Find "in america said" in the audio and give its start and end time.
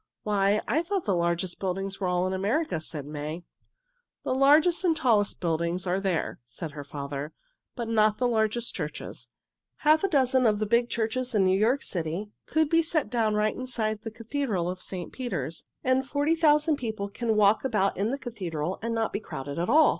2.25-3.05